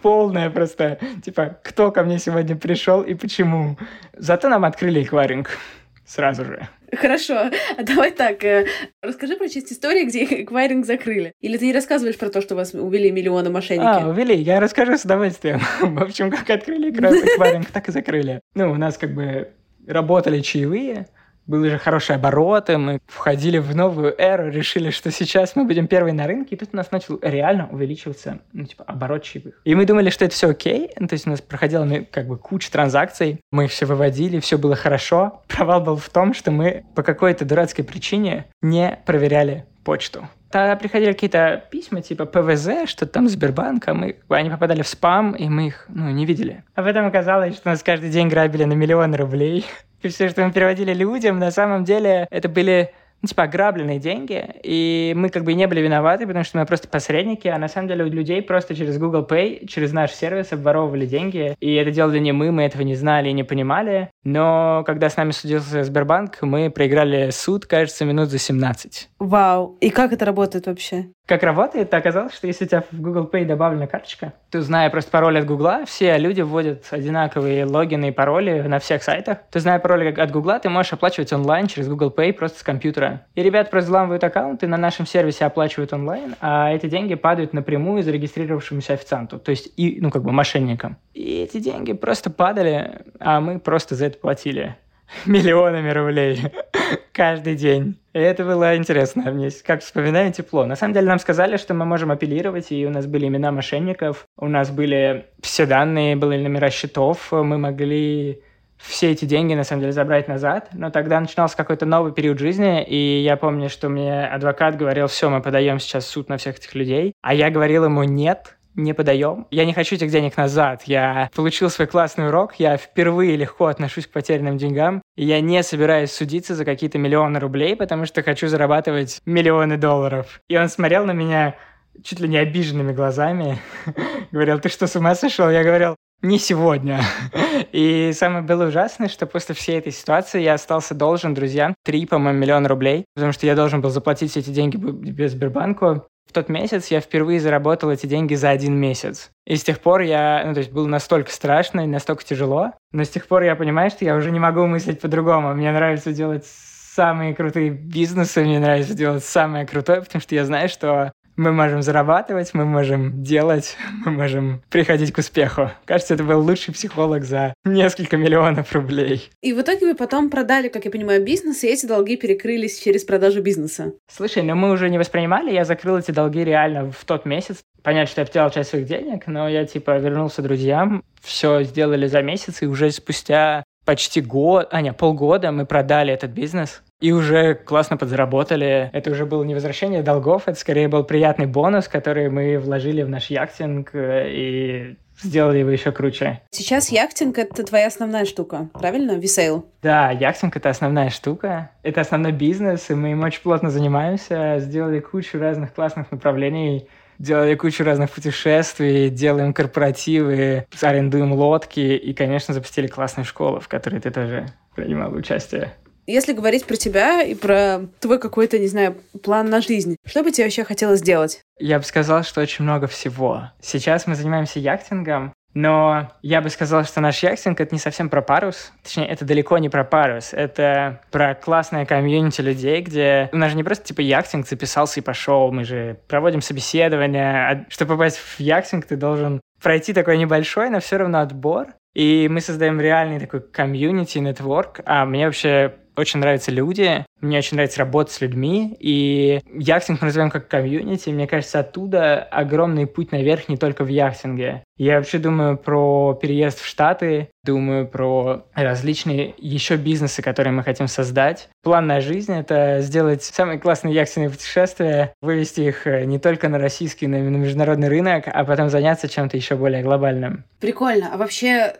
[0.01, 3.77] полное просто, типа, кто ко мне сегодня пришел и почему.
[4.15, 5.57] Зато нам открыли эквайринг
[6.05, 6.67] сразу же.
[6.95, 8.67] Хорошо, а давай так, э,
[9.01, 11.33] расскажи про часть истории, где эквайринг закрыли.
[11.41, 14.03] Или ты не рассказываешь про то, что вас увели миллионы мошенники?
[14.03, 15.59] А, увели, я расскажу с удовольствием.
[15.81, 18.41] В общем, как открыли эквайринг, так и закрыли.
[18.53, 19.53] Ну, у нас как бы
[19.87, 21.07] работали чаевые,
[21.47, 26.13] были же хорошие обороты, мы входили в новую эру, решили, что сейчас мы будем первые
[26.13, 29.61] на рынке, и тут у нас начал реально увеличиваться, ну, типа, оборот чаевых.
[29.63, 32.27] И мы думали, что это все окей, ну, то есть у нас проходила, ну, как
[32.27, 35.41] бы, куча транзакций, мы все выводили, все было хорошо.
[35.47, 40.27] Провал был в том, что мы по какой-то дурацкой причине не проверяли почту.
[40.53, 45.49] Тогда приходили какие-то письма типа ПВЗ, что там Сбербанка, мы, они попадали в спам, и
[45.49, 46.63] мы их ну, не видели.
[46.75, 49.65] А потом оказалось, что нас каждый день грабили на миллион рублей.
[50.03, 52.91] И все, что мы переводили людям, на самом деле это были
[53.23, 56.89] ну, типа, ограбленные деньги, и мы как бы не были виноваты, потому что мы просто
[56.89, 61.05] посредники, а на самом деле у людей просто через Google Pay, через наш сервис обворовывали
[61.05, 65.09] деньги, и это делали не мы, мы этого не знали и не понимали, но когда
[65.09, 69.09] с нами судился Сбербанк, мы проиграли суд, кажется, минут за 17.
[69.19, 71.07] Вау, и как это работает вообще?
[71.25, 75.09] Как работает, оказалось, что если у тебя в Google Pay добавлена карточка, то, зная просто
[75.09, 79.37] пароль от Google, все люди вводят одинаковые логины и пароли на всех сайтах.
[79.49, 83.25] То, зная пароль от Google, ты можешь оплачивать онлайн через Google Pay просто с компьютера.
[83.35, 88.03] И ребят просто взламывают аккаунты, на нашем сервисе оплачивают онлайн, а эти деньги падают напрямую
[88.03, 90.97] зарегистрировавшемуся официанту, то есть и, ну, как бы мошенникам.
[91.13, 94.75] И эти деньги просто падали, а мы просто за это платили
[95.25, 96.39] миллионами рублей
[97.11, 97.99] каждый день.
[98.13, 99.31] И это было интересно.
[99.31, 100.65] Мне как вспоминаю тепло.
[100.65, 104.25] На самом деле нам сказали, что мы можем апеллировать, и у нас были имена мошенников,
[104.37, 108.41] у нас были все данные, были номера счетов, мы могли
[108.77, 110.69] все эти деньги, на самом деле, забрать назад.
[110.73, 115.29] Но тогда начинался какой-то новый период жизни, и я помню, что мне адвокат говорил, все,
[115.29, 117.13] мы подаем сейчас суд на всех этих людей.
[117.21, 119.47] А я говорил ему, нет, не подаем.
[119.51, 120.83] Я не хочу этих денег назад.
[120.85, 125.61] Я получил свой классный урок, я впервые легко отношусь к потерянным деньгам, и я не
[125.63, 130.41] собираюсь судиться за какие-то миллионы рублей, потому что хочу зарабатывать миллионы долларов.
[130.47, 131.55] И он смотрел на меня
[132.03, 133.59] чуть ли не обиженными глазами,
[134.31, 135.49] говорил, ты что, с ума сошел?
[135.49, 137.01] Я говорил, не сегодня.
[137.71, 142.39] И самое было ужасное, что после всей этой ситуации я остался должен друзьям 3, по-моему,
[142.39, 146.07] миллиона рублей, потому что я должен был заплатить все эти деньги без Сбербанку.
[146.27, 149.31] В тот месяц я впервые заработал эти деньги за один месяц.
[149.45, 153.03] И с тех пор я, ну, то есть было настолько страшно и настолько тяжело, но
[153.03, 155.53] с тех пор я понимаю, что я уже не могу мыслить по-другому.
[155.53, 160.69] Мне нравится делать самые крутые бизнесы, мне нравится делать самое крутое, потому что я знаю,
[160.69, 165.71] что мы можем зарабатывать, мы можем делать, мы можем приходить к успеху.
[165.85, 169.29] Кажется, это был лучший психолог за несколько миллионов рублей.
[169.41, 173.03] И в итоге вы потом продали, как я понимаю, бизнес, и эти долги перекрылись через
[173.03, 173.93] продажу бизнеса.
[174.11, 177.63] Слушай, но мы уже не воспринимали, я закрыл эти долги реально в тот месяц.
[177.81, 182.21] Понять, что я потерял часть своих денег, но я типа вернулся друзьям, все сделали за
[182.21, 187.53] месяц, и уже спустя почти год, а не, полгода мы продали этот бизнес и уже
[187.55, 188.89] классно подзаработали.
[188.93, 193.09] Это уже было не возвращение долгов, это скорее был приятный бонус, который мы вложили в
[193.09, 196.39] наш яхтинг э, и сделали его еще круче.
[196.51, 199.17] Сейчас яхтинг— это твоя основная штука, правильно?
[199.17, 199.65] Wesail?
[199.81, 201.71] Да, яхтинг— это основная штука.
[201.83, 204.59] Это основной бизнес, и мы им очень плотно занимаемся.
[204.59, 206.87] Сделали кучу разных классных направлений
[207.19, 214.01] делали кучу разных путешествий, делаем корпоративы, арендуем лодки и, конечно, запустили классную школу, в которой
[214.01, 215.73] ты тоже принимал участие.
[216.05, 220.31] Если говорить про тебя и про твой какой-то, не знаю, план на жизнь, что бы
[220.31, 221.41] тебе вообще хотелось сделать?
[221.59, 223.51] Я бы сказал, что очень много всего.
[223.61, 228.21] Сейчас мы занимаемся яхтингом, но я бы сказал, что наш яхтинг— это не совсем про
[228.21, 228.71] парус.
[228.83, 230.33] Точнее, это далеко не про парус.
[230.33, 235.03] Это про классное комьюнити людей, где у нас же не просто типа яхтинг записался и
[235.03, 235.51] пошел.
[235.51, 237.49] Мы же проводим собеседования.
[237.49, 241.67] А чтобы попасть в яхтинг, ты должен пройти такой небольшой, но все равно отбор.
[241.93, 244.79] И мы создаем реальный такой комьюнити, network.
[244.85, 250.07] А мне вообще очень нравятся люди, мне очень нравится работать с людьми, и яхтинг мы
[250.07, 254.63] называем как комьюнити, мне кажется, оттуда огромный путь наверх не только в яхтинге.
[254.77, 260.87] Я вообще думаю про переезд в Штаты, думаю про различные еще бизнесы, которые мы хотим
[260.87, 261.47] создать.
[261.61, 266.57] План на жизнь— это сделать самые классные яхтенные путешествия, вывести их э, не только на
[266.57, 270.43] российский, но и на международный рынок, а потом заняться чем-то еще более глобальным.
[270.59, 271.11] Прикольно.
[271.13, 271.75] А вообще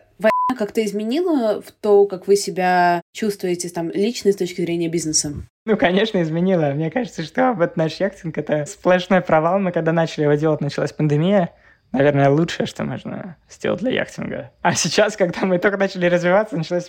[0.54, 5.32] как-то изменила в то, как вы себя чувствуете там лично с точки зрения бизнеса?
[5.66, 6.72] Ну, конечно, изменила.
[6.72, 9.58] Мне кажется, что вот наш яхтинг— это сплошной провал.
[9.58, 11.50] Мы когда начали его делать, началась пандемия.
[11.92, 14.50] Наверное, лучшее, что можно сделать для яхтинга.
[14.62, 16.88] А сейчас, когда мы только начали развиваться, началась.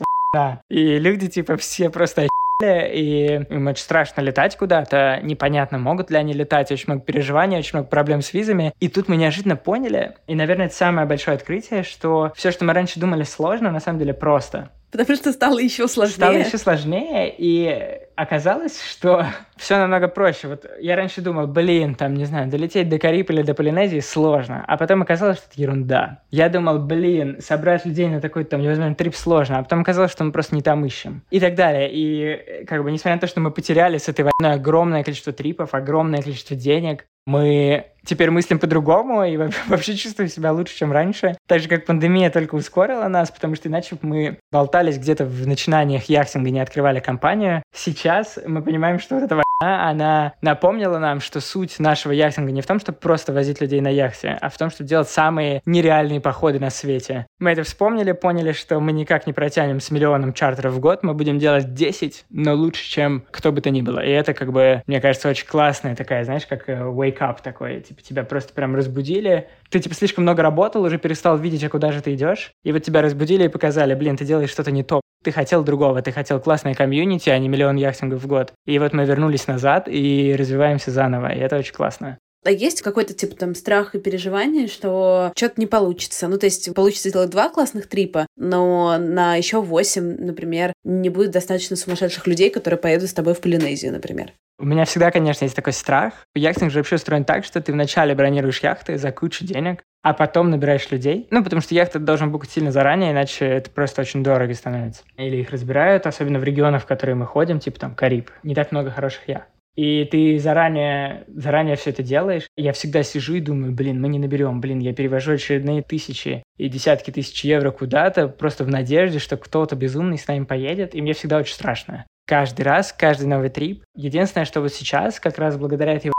[0.67, 2.28] И люди, типа, все просто
[2.62, 7.72] и им очень страшно летать куда-то, непонятно, могут ли они летать, очень много переживаний, очень
[7.74, 8.74] много проблем с визами.
[8.80, 12.74] И тут мы неожиданно поняли, и, наверное, это самое большое открытие, что все, что мы
[12.74, 14.70] раньше думали сложно, на самом деле просто.
[14.91, 16.15] Потому что стало еще сложнее.
[16.15, 19.25] Стало еще сложнее, и оказалось, что
[19.58, 20.47] все намного проще.
[20.47, 24.63] Вот я раньше думал, блин, там, не знаю, долететь до Кариб или до Полинезии сложно,
[24.67, 26.21] а потом оказалось, что это ерунда.
[26.32, 30.23] Я думал, блин, собрать людей на такой там невозможно трип сложно, а потом оказалось, что
[30.23, 31.23] мы просто не там ищем.
[31.30, 31.89] И так далее.
[31.91, 35.73] И как бы, несмотря на то, что мы потеряли с этой войной огромное количество трипов,
[35.73, 41.38] огромное количество денег, мы теперь мыслим по-другому и вообще чувствуем себя лучше, чем раньше.
[41.47, 46.04] Так же, как пандемия только ускорила нас, потому что иначе мы болтались где-то в начинаниях
[46.06, 47.63] яхтинга, не открывали компанию.
[47.73, 48.05] Сейчас
[48.46, 52.80] мы понимаем, что вот война, она напомнила нам, что суть нашего яхтинга не в том,
[52.80, 56.70] чтобы просто возить людей на яхте, а в том, чтобы делать самые нереальные походы на
[56.70, 57.26] свете.
[57.39, 61.13] Мы это вспомнили, поняли, что мы никак не протянем с миллионом чартеров в год, мы
[61.13, 64.00] будем делать 10, но лучше, чем кто бы то ни было.
[64.00, 67.82] И это, как бы, мне кажется, очень классная такая, знаешь, как э, wake up такой,
[67.82, 69.48] типа тебя просто прям разбудили.
[69.70, 72.52] Ты, типа, слишком много работал, уже перестал видеть, а куда же ты идешь.
[72.63, 75.02] И вот тебя разбудили и показали, блин, ты делаешь что-то не то.
[75.25, 78.53] Ты хотел другого, ты хотел классной комьюнити, а не миллион яхтингов в год.
[78.67, 82.19] И вот мы вернулись назад и развиваемся заново, и это очень классно.
[82.45, 86.27] А есть какой-то типа там страх и переживание, что что-то не получится?
[86.27, 91.31] Ну, то есть получится сделать два классных трипа, но на еще восемь, например, не будет
[91.31, 94.31] достаточно сумасшедших людей, которые поедут с тобой в Полинезию, например.
[94.59, 96.13] У меня всегда, конечно, есть такой страх.
[96.35, 100.52] Яхтинг же вообще устроен так, что ты вначале бронируешь яхты за кучу денег, а потом
[100.52, 101.26] набираешь людей.
[101.32, 105.02] Ну, потому что яхты должен букать сильно заранее, иначе это просто очень дорого становится.
[105.18, 108.30] Или их разбирают, особенно в регионах, в которые мы ходим, типа там Кариб.
[108.44, 109.48] Не так много хороших яхт.
[109.76, 112.48] И ты заранее, заранее все это делаешь.
[112.56, 116.70] Я всегда сижу и думаю, блин, мы не наберем, блин, я перевожу очередные тысячи и
[116.70, 121.13] десятки тысяч евро куда-то, просто в надежде, что кто-то безумный с нами поедет, и мне
[121.13, 123.84] всегда очень страшно каждый раз, каждый новый трип.
[123.96, 126.12] Единственное, что вот сейчас, как раз благодаря этой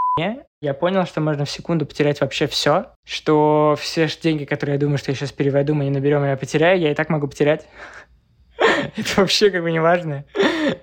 [0.61, 4.97] я понял, что можно в секунду потерять вообще все, что все деньги, которые я думаю,
[4.97, 7.67] что я сейчас переведу, мы не наберем, я потеряю, я и так могу потерять.
[8.97, 10.25] Это вообще как бы не важно.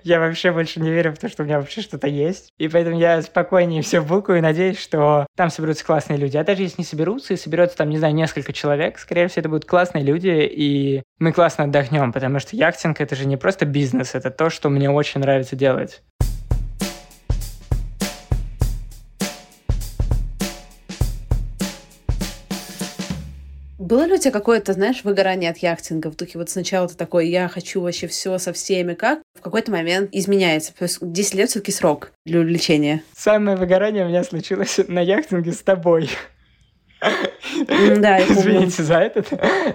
[0.03, 2.49] Я вообще больше не верю в то, что у меня вообще что-то есть.
[2.57, 6.37] И поэтому я спокойнее все букаю и надеюсь, что там соберутся классные люди.
[6.37, 9.49] А даже если не соберутся и соберется там, не знаю, несколько человек, скорее всего, это
[9.49, 14.15] будут классные люди, и мы классно отдохнем, потому что яхтинг— это же не просто бизнес,
[14.15, 16.01] это то, что мне очень нравится делать.
[23.85, 26.09] Было ли у тебя какое-то, знаешь, выгорание от яхтинга?
[26.09, 29.19] В духе вот сначала ты такой, я хочу вообще все со всеми, как?
[29.37, 30.73] В какой-то момент изменяется.
[30.73, 33.03] То есть 10 лет все-таки срок для увлечения.
[33.15, 36.09] Самое выгорание у меня случилось на яхтинге с тобой.
[36.99, 39.23] Да, Извините за это.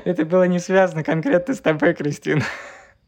[0.05, 2.43] Это было не связано конкретно с тобой, Кристина.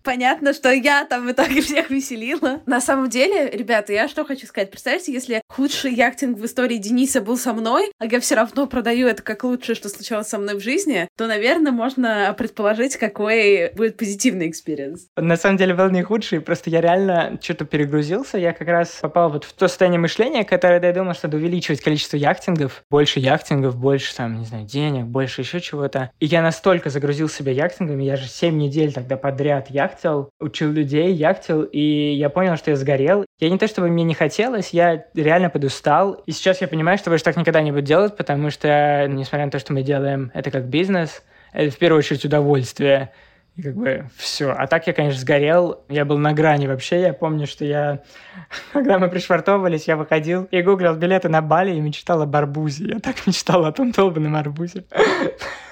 [0.02, 2.60] Понятно, что я там в итоге всех веселила.
[2.66, 4.70] На самом деле, ребята, я что хочу сказать.
[4.70, 9.06] Представьте, если худший яхтинг в истории Дениса был со мной, а я все равно продаю
[9.06, 13.96] это как лучшее, что случалось со мной в жизни, то, наверное, можно предположить, какой будет
[13.96, 15.06] позитивный experience.
[15.16, 18.38] На самом деле был не худший, просто я реально что-то перегрузился.
[18.38, 21.80] Я как раз попал вот в то состояние мышления, которое я думал, что надо увеличивать
[21.80, 26.10] количество яхтингов, больше яхтингов, больше там, не знаю, денег, больше еще чего-то.
[26.18, 30.70] И я настолько загрузил себя яхтингами, я же 7 недель тогда подряд яхтинг яхтил, учил
[30.70, 33.24] людей, яхтил, и я понял, что я сгорел.
[33.38, 36.14] Я не то, чтобы мне не хотелось, я реально подустал.
[36.26, 39.50] И сейчас я понимаю, что больше так никогда не буду делать, потому что, несмотря на
[39.50, 43.12] то, что мы делаем это как бизнес, это в первую очередь удовольствие.
[43.54, 44.50] И как бы все.
[44.50, 45.84] А так я, конечно, сгорел.
[45.90, 47.02] Я был на грани вообще.
[47.02, 48.00] Я помню, что я,
[48.72, 52.86] когда мы пришвартовывались, я выходил и гуглил билеты на Бали и мечтал о барбузе.
[52.94, 54.84] Я так мечтал о том долбанном арбузе.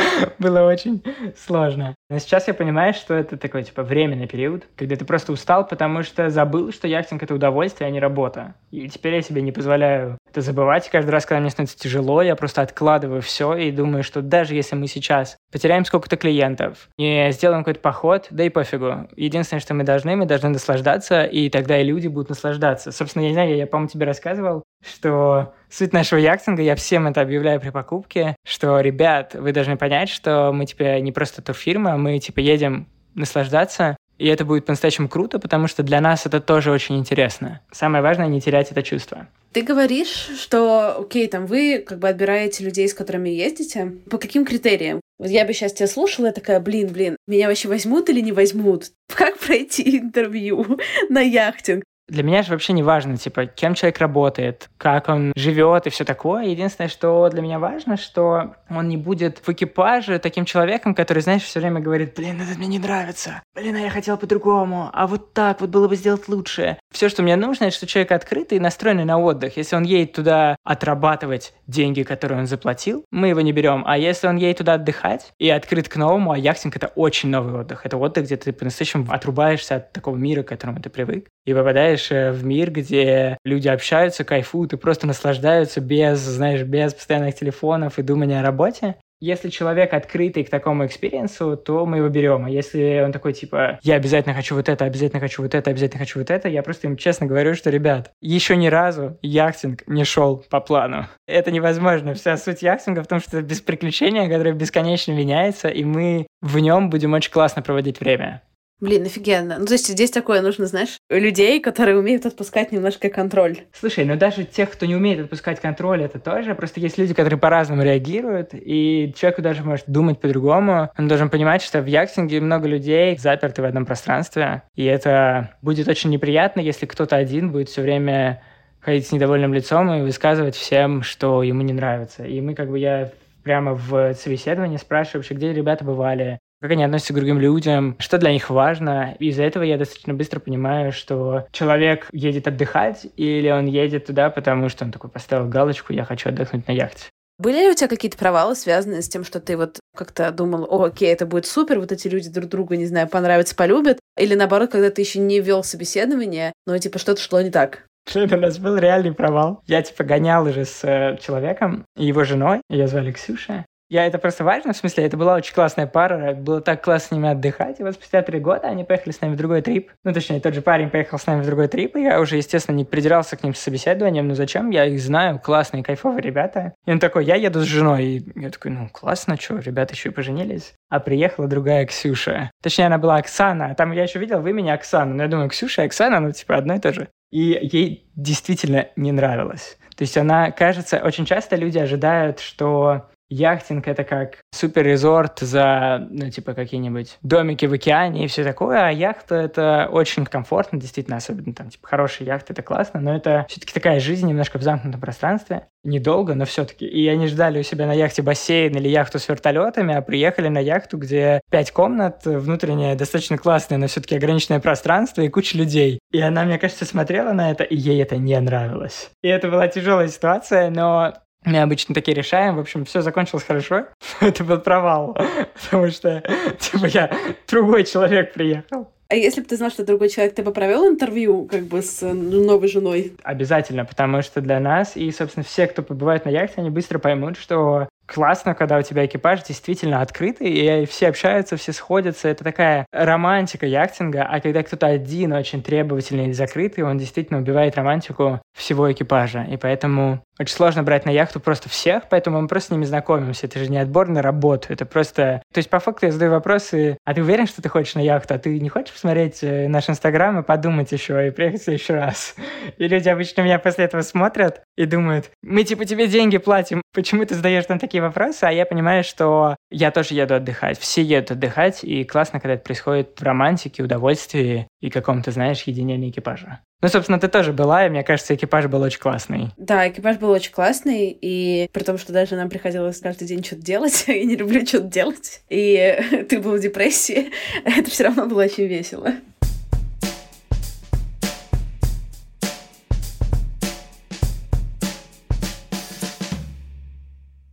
[0.38, 1.02] Было очень
[1.36, 1.94] сложно.
[2.08, 6.02] Но сейчас я понимаю, что это такой, типа, временный период, когда ты просто устал, потому
[6.02, 8.54] что забыл, что яхтинг— это удовольствие, а не работа.
[8.70, 10.88] И теперь я себе не позволяю это забывать.
[10.90, 14.76] Каждый раз, когда мне становится тяжело, я просто откладываю все и думаю, что даже если
[14.76, 19.08] мы сейчас потеряем сколько-то клиентов, не сделаем какой-то поход, да и пофигу.
[19.16, 22.92] Единственное, что мы должны, мы должны наслаждаться, и тогда и люди будут наслаждаться.
[22.92, 27.06] Собственно, я не знаю, я, я по-моему, тебе рассказывал, что суть нашего яхтинга, я всем
[27.06, 31.96] это объявляю при покупке, что, ребят, вы должны понять, что мы, типа, не просто турфирма,
[31.96, 36.70] мы, типа, едем наслаждаться, и это будет по-настоящему круто, потому что для нас это тоже
[36.70, 37.60] очень интересно.
[37.72, 39.26] Самое важное— не терять это чувство.
[39.52, 43.94] Ты говоришь, что, окей, там вы как бы отбираете людей, с которыми ездите.
[44.10, 45.00] По каким критериям?
[45.18, 48.32] Вот я бы сейчас тебя слушала, я такая, блин, блин, меня вообще возьмут или не
[48.32, 48.90] возьмут?
[49.08, 50.78] Как пройти интервью
[51.08, 51.82] на яхтинг?
[52.10, 56.04] Для меня же вообще не важно, типа, кем человек работает, как он живет и все
[56.04, 56.46] такое.
[56.46, 61.42] Единственное, что для меня важно, что он не будет в экипаже таким человеком, который, знаешь,
[61.42, 65.34] все время говорит, блин, это мне не нравится, блин, а я хотел по-другому, а вот
[65.34, 66.78] так вот было бы сделать лучше.
[66.92, 69.56] Все, что мне нужно, это что человек открытый и настроенный на отдых.
[69.56, 73.84] Если он едет туда отрабатывать деньги, которые он заплатил, мы его не берем.
[73.86, 77.60] А если он едет туда отдыхать и открыт к новому, а яхтинг это очень новый
[77.60, 77.86] отдых.
[77.86, 81.99] Это отдых, где ты по-настоящему отрубаешься от такого мира, к которому ты привык, и попадаешь
[82.10, 87.98] э, в мир, где люди общаются, кайфуют и просто наслаждаются без, знаешь, без постоянных телефонов
[87.98, 88.96] и думания о работе.
[89.22, 92.46] Если человек открытый к такому experience у, то мы его берем.
[92.46, 95.98] А если он такой, типа, я обязательно хочу вот это, обязательно хочу вот это, обязательно
[95.98, 100.04] хочу вот это, я просто им честно говорю, что, ребят, еще ни разу яхтинг не
[100.04, 101.06] шел по плану.
[101.26, 102.14] Это невозможно.
[102.14, 106.58] Вся суть яхтинга в том, что это без приключения, которое бесконечно меняется, и мы в
[106.58, 108.40] нем будем очень классно проводить время.
[108.80, 109.58] Блин, офигенно.
[109.58, 113.58] Ну, то есть здесь такое нужно, знаешь, людей, которые умеют отпускать немножко контроль.
[113.72, 116.54] Слушай, ну даже тех, кто не умеет отпускать контроль, это тоже.
[116.54, 120.90] Просто есть люди, которые по-разному реагируют, и человеку даже может думать по-другому.
[120.96, 125.86] Он должен понимать, что в яхтинге много людей заперты в одном пространстве, и это будет
[125.86, 128.42] очень неприятно, если кто-то один будет все время
[128.80, 132.24] ходить с недовольным лицом и высказывать всем, что ему не нравится.
[132.24, 133.10] И мы как бы я
[133.42, 138.18] прямо в собеседовании спрашиваю вообще, где ребята бывали, как они относятся к другим людям, что
[138.18, 139.16] для них важно.
[139.18, 144.68] Из-за этого я достаточно быстро понимаю, что человек едет отдыхать или он едет туда, потому
[144.68, 147.06] что он такой поставил галочку «я хочу отдохнуть на яхте».
[147.38, 150.84] Были ли у тебя какие-то провалы, связанные с тем, что ты вот как-то думал, о,
[150.84, 153.98] окей, это будет супер, вот эти люди друг друга, не знаю, понравятся, полюбят?
[154.18, 157.86] Или наоборот, когда ты еще не вел собеседование, но типа что-то шло не так?
[158.14, 159.62] Это у нас был реальный провал.
[159.66, 162.60] Я типа гонял уже с э, человеком и его женой.
[162.68, 163.64] Ее звали Ксюша.
[163.90, 167.10] Я это просто важно, в смысле, это была очень классная пара, было так классно с
[167.10, 169.90] ними отдыхать, и вот спустя три года они поехали с нами в другой трип.
[170.04, 172.76] Ну, точнее, тот же парень поехал с нами в другой трип, и я уже, естественно,
[172.76, 176.72] не придирался к ним с собеседованием, ну зачем, я их знаю, классные, кайфовые ребята.
[176.86, 180.10] И он такой, я еду с женой, и я такой, ну, классно, что, ребята еще
[180.10, 180.74] и поженились.
[180.88, 182.52] А приехала другая Ксюша.
[182.62, 185.82] Точнее, она была Оксана, там я еще видел в имени Оксана, но я думаю, Ксюша
[185.82, 187.08] и Оксана, ну, типа, одно и то же.
[187.32, 189.78] И ей действительно не нравилось.
[189.96, 196.06] То есть она, кажется, очень часто люди ожидают, что яхтинг это как супер резорт за,
[196.10, 201.16] ну, типа, какие-нибудь домики в океане и все такое, а яхта это очень комфортно, действительно,
[201.16, 205.00] особенно там, типа, хорошая яхта, это классно, но это все-таки такая жизнь немножко в замкнутом
[205.00, 206.86] пространстве, недолго, но все-таки.
[206.86, 210.58] И они ждали у себя на яхте бассейн или яхту с вертолетами, а приехали на
[210.58, 216.00] яхту, где пять комнат, внутреннее достаточно классное, но все-таки ограниченное пространство и куча людей.
[216.12, 219.10] И она, мне кажется, смотрела на это, и ей это не нравилось.
[219.22, 222.56] И это была тяжелая ситуация, но мы обычно такие решаем.
[222.56, 223.86] В общем, все закончилось хорошо.
[224.20, 225.16] Это был провал,
[225.64, 226.22] потому что,
[226.58, 227.10] типа, я
[227.48, 228.90] другой человек приехал.
[229.08, 232.00] А если бы ты знал, что другой человек, ты бы провел интервью как бы с
[232.00, 233.14] новой женой?
[233.24, 237.36] Обязательно, потому что для нас и, собственно, все, кто побывает на яхте, они быстро поймут,
[237.36, 242.28] что классно, когда у тебя экипаж действительно открытый, и все общаются, все сходятся.
[242.28, 247.76] Это такая романтика яхтинга, а когда кто-то один очень требовательный или закрытый, он действительно убивает
[247.76, 249.46] романтику всего экипажа.
[249.50, 253.46] И поэтому очень сложно брать на яхту просто всех, поэтому мы просто с ними знакомимся.
[253.46, 255.42] Это же не отбор на работу, это просто...
[255.52, 258.34] То есть по факту я задаю вопросы, а ты уверен, что ты хочешь на яхту?
[258.34, 262.34] А ты не хочешь посмотреть э, наш инстаграм и подумать еще, и приехать следующий раз?
[262.78, 267.24] И люди обычно меня после этого смотрят и думают, мы типа тебе деньги платим, почему
[267.26, 268.44] ты задаешь нам такие вопросы?
[268.44, 272.64] А я понимаю, что я тоже еду отдыхать, все едут отдыхать, и классно, когда это
[272.64, 276.60] происходит в романтике, удовольствии и каком-то, знаешь, единении экипажа.
[276.82, 279.48] Ну, собственно, ты тоже была, и мне кажется, экипаж был очень классный.
[279.58, 283.62] Да, экипаж был очень классный, и при том, что даже нам приходилось каждый день что-то
[283.62, 287.30] делать, я не люблю что-то делать, и ты был в депрессии,
[287.64, 289.12] это все равно было очень весело.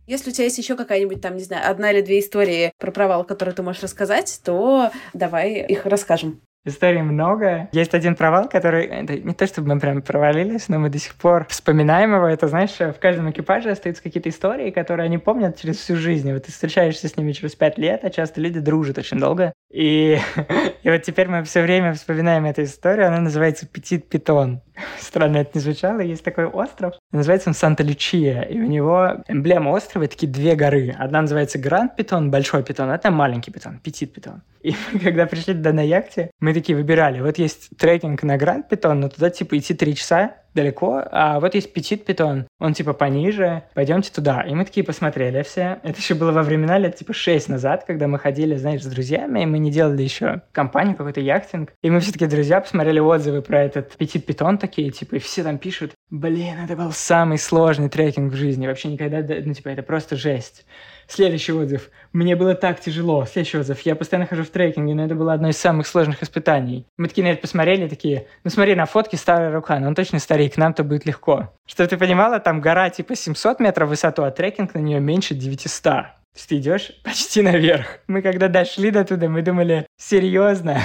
[0.08, 3.24] Если у тебя есть еще какая-нибудь там, не знаю, одна или две истории про провал,
[3.24, 6.40] которые ты можешь рассказать, то давай их расскажем.
[6.64, 7.68] Историй много.
[7.72, 8.86] Есть один провал, который...
[8.86, 12.26] Это не то, чтобы мы прям провалились, но мы до сих пор вспоминаем его.
[12.26, 16.32] Это, знаешь, в каждом экипаже остаются какие-то истории, которые они помнят через всю жизнь.
[16.32, 19.52] Вот ты встречаешься с ними через пять лет, а часто люди дружат очень долго.
[19.70, 20.18] И,
[20.82, 23.08] и вот теперь мы все время вспоминаем эту историю.
[23.08, 24.62] Она называется «Петит Питон».
[25.00, 26.00] Странно это не звучало.
[26.00, 26.94] Есть такой остров.
[27.12, 28.42] Называется он Санта-Лючия.
[28.42, 30.94] И у него эмблема острова— такие две горы.
[30.98, 34.42] Одна называется Гранд Питон, Большой Питон, а это маленький Питон, Петит Питон.
[34.62, 37.20] И мы, когда пришли туда на яхте, мы такие выбирали.
[37.20, 41.54] Вот есть трекинг на Гранд Питон, но туда типа идти три часа, далеко, а вот
[41.54, 44.42] есть Петит Питон, он типа пониже, пойдемте туда.
[44.42, 45.78] И мы такие посмотрели все.
[45.82, 49.42] Это еще было во времена лет типа шесть назад, когда мы ходили, знаешь, с друзьями,
[49.42, 51.72] и мы не делали еще компанию, какой-то яхтинг.
[51.82, 55.58] И мы все-таки друзья посмотрели отзывы про этот Петит Питон такие, типа, и все там
[55.58, 60.16] пишут, блин, это был самый сложный трекинг в жизни, вообще никогда, ну типа, это просто
[60.16, 60.64] жесть.
[61.08, 61.90] Следующий отзыв.
[62.12, 63.24] Мне было так тяжело.
[63.24, 63.80] Следующий отзыв.
[63.80, 66.86] Я постоянно хожу в трекинге, но это было одно из самых сложных испытаний.
[66.98, 70.18] Мы такие на это посмотрели, такие, ну смотри, на фотке старая рука, но он точно
[70.18, 71.54] старик, нам-то будет легко.
[71.66, 76.18] Что ты понимала, там гора типа 700 метров высоту, а трекинг на нее меньше 900
[76.38, 77.98] есть ты идешь почти наверх.
[78.06, 80.80] Мы когда дошли до туда, мы думали, серьезно,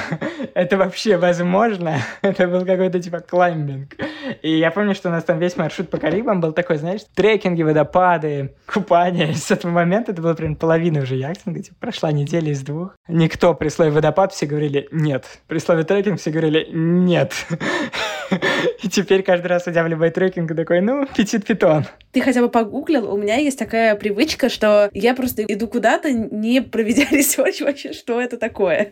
[0.56, 1.98] это вообще возможно?
[2.22, 3.96] это был какой-то типа climbing.
[4.42, 7.64] И я помню, что у нас там весь маршрут по Карибам был такой, знаешь, трекинги,
[7.64, 9.32] водопады, купание.
[9.32, 12.96] И с этого момента это было примерно половина уже яхтинга, типа прошла неделя из двух.
[13.08, 15.26] Никто при слове водопад все говорили нет.
[15.48, 17.34] При слове трекинг все говорили нет.
[18.82, 21.86] И теперь каждый раз, идя в любой трекинг, такой, ну, Petit Piton.
[22.12, 23.12] Ты хотя бы погуглил?
[23.12, 28.22] У меня есть такая привычка, что я просто иду куда-то, не проведя research вообще, что
[28.22, 28.92] это такое.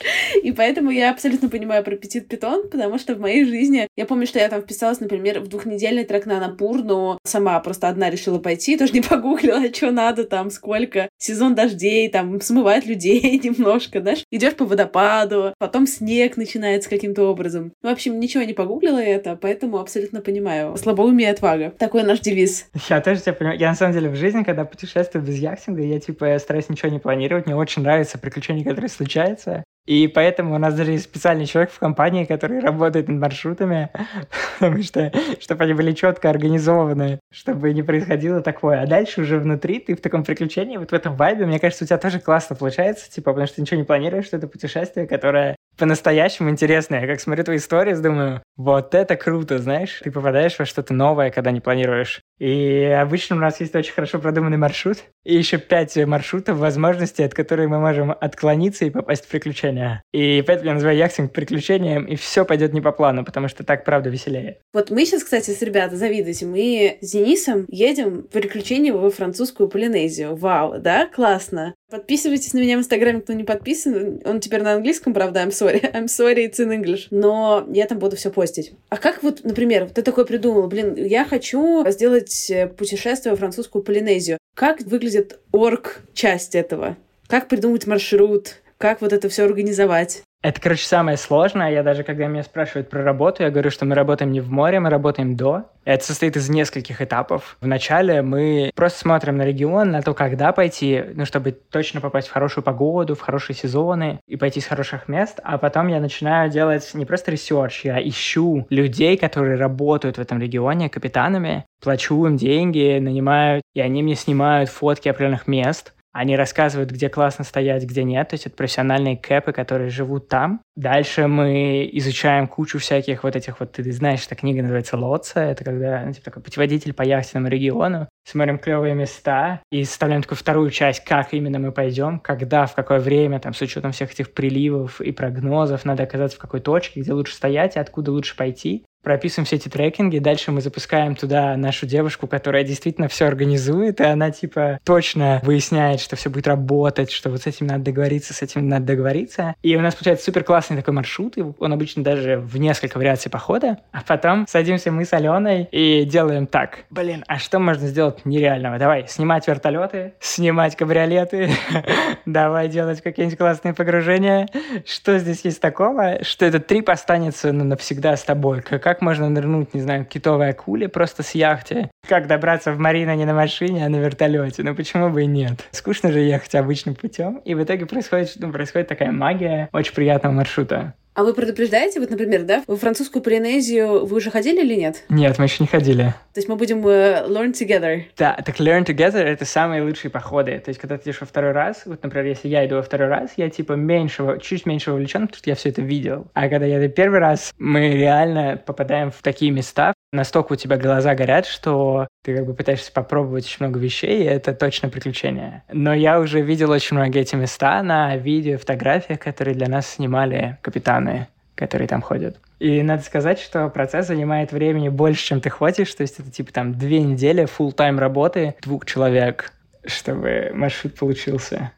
[0.42, 3.88] И поэтому я абсолютно понимаю про Петит Питон, потому что в моей жизни...
[3.96, 7.88] Я помню, что я там вписалась, например, в двухнедельный трек на Напур, но сама просто
[7.88, 11.08] одна решила пойти, тоже не погуглила, что надо там, сколько.
[11.20, 17.72] Сезон дождей, там смывает людей немножко, знаешь, идешь по водопаду, потом снег начинается каким-то образом.
[17.82, 20.76] В общем, ничего не погуглила это, поэтому абсолютно понимаю.
[20.76, 21.72] Слабоумие и отвага.
[21.78, 22.68] Такой наш девиз.
[22.88, 23.58] Я тоже тебя понимаю.
[23.58, 26.98] Я на самом деле в жизни, когда путешествую без яхтинга, я типа стараюсь ничего не
[26.98, 27.46] планировать.
[27.46, 29.64] Мне очень нравятся приключения, которые случаются.
[29.86, 33.90] И поэтому у нас даже есть специальный человек в компании, который работает над маршрутами,
[34.58, 38.82] потому что, чтобы они были четко организованы, чтобы не происходило такое.
[38.82, 41.86] А дальше уже внутри ты в таком приключении, вот в этом вайбе, мне кажется, у
[41.86, 45.56] тебя тоже классно получается, типа, потому что ты ничего не планируешь, что это путешествие, которое
[45.78, 47.00] по-настоящему интересное.
[47.00, 51.30] Я как смотрю твои истории, думаю, вот это круто, знаешь, ты попадаешь во что-то новое,
[51.30, 52.20] когда не планируешь.
[52.40, 57.34] И обычно у нас есть очень хорошо продуманный маршрут, и еще пять маршрутов, возможностей, от
[57.34, 60.02] которых мы можем отклониться и попасть в приключения.
[60.12, 63.84] И поэтому я называю яхтинг приключением, и все пойдет не по плану, потому что так,
[63.84, 64.58] правда, веселее.
[64.72, 66.46] Вот мы сейчас, кстати, с ребята завидуете.
[66.46, 70.34] Мы с Денисом едем в приключения во французскую Полинезию.
[70.34, 71.06] Вау, да?
[71.06, 71.74] Классно.
[71.90, 74.20] Подписывайтесь на меня в Инстаграме, кто не подписан.
[74.24, 75.80] Он теперь на английском, правда, I'm sorry.
[75.92, 77.08] I'm sorry, it's in English.
[77.10, 78.72] Но я там буду все постить.
[78.88, 83.82] А как вот, например, ты такой придумал, блин, я хочу сделать э, путешествие во французскую
[83.82, 84.38] Полинезию.
[84.54, 86.96] Как выглядит орг-часть этого?
[87.26, 88.56] Как придумать маршрут?
[88.80, 90.22] Как вот это все организовать?
[90.42, 91.70] Это, короче, самое сложное.
[91.70, 94.80] Я даже, когда меня спрашивают про работу, я говорю, что мы работаем не в море,
[94.80, 95.64] мы работаем до.
[95.84, 97.58] Это состоит из нескольких этапов.
[97.60, 102.32] Вначале мы просто смотрим на регион, на то, когда пойти, ну, чтобы точно попасть в
[102.32, 105.40] хорошую погоду, в хорошие сезоны и пойти с хороших мест.
[105.44, 110.40] А потом я начинаю делать не просто research, я ищу людей, которые работают в этом
[110.40, 116.90] регионе капитанами, плачу им деньги, нанимаю, и они мне снимают фотки определенных мест, они рассказывают,
[116.90, 118.28] где классно стоять, где нет.
[118.28, 120.60] То есть это профессиональные кэпы, которые живут там.
[120.76, 125.40] Дальше мы изучаем кучу всяких вот этих вот, ты знаешь, эта книга называется «Лоция».
[125.40, 128.08] Это когда, ну, типа, такой путеводитель по яхтенному региону.
[128.28, 132.98] Смотрим клевые места и составляем такую вторую часть, как именно мы пойдем, когда, в какое
[132.98, 137.12] время, там, с учетом всех этих приливов и прогнозов, надо оказаться в какой точке, где
[137.12, 141.86] лучше стоять и откуда лучше пойти прописываем все эти трекинги, дальше мы запускаем туда нашу
[141.86, 147.30] девушку, которая действительно все организует, и она типа точно выясняет, что все будет работать, что
[147.30, 149.54] вот с этим надо договориться, с этим надо договориться.
[149.62, 153.30] И у нас получается супер классный такой маршрут, и он обычно даже в несколько вариаций
[153.30, 156.84] похода, а потом садимся мы с Аленой и делаем так.
[156.90, 158.78] Блин, а что можно сделать нереального?
[158.78, 161.50] Давай, снимать вертолеты, снимать кабриолеты,
[162.26, 164.48] давай делать какие-нибудь классные погружения.
[164.86, 169.28] Что здесь есть такого, что этот трип останется ну, навсегда с тобой, как как можно
[169.28, 171.92] нырнуть, не знаю, китовой акуле просто с яхте?
[172.08, 174.64] Как добраться в Марина не на машине, а на вертолете?
[174.64, 175.64] Ну почему бы и нет?
[175.70, 177.36] Скучно же ехать обычным путем.
[177.44, 180.94] И в итоге происходит, ну, происходит такая магия очень приятного маршрута.
[181.14, 185.04] А вы предупреждаете, вот, например, да, в французскую Полинезию вы уже ходили или нет?
[185.08, 186.14] Нет, мы еще не ходили.
[186.32, 188.02] То есть мы будем uh, learn together.
[188.16, 190.60] Да, так learn together— это самые лучшие походы.
[190.64, 193.08] То есть когда ты идешь во второй раз, вот, например, если я иду во второй
[193.08, 196.28] раз, я типа меньше, чуть меньше вовлечен, потому что я все это видел.
[196.32, 200.76] А когда я иду первый раз, мы реально попадаем в такие места, настолько у тебя
[200.76, 205.62] глаза горят, что ты как бы пытаешься попробовать очень много вещей, и это точно приключение.
[205.72, 210.58] Но я уже видел очень многие эти места на видео, фотографиях, которые для нас снимали
[210.62, 211.28] капитаны
[211.60, 212.40] которые там ходят.
[212.58, 215.94] И надо сказать, что процесс занимает времени больше, чем ты хочешь.
[215.94, 219.52] То есть это типа там две недели full тайм работы двух человек,
[219.84, 221.72] чтобы маршрут получился.